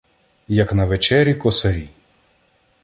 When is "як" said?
0.47-0.73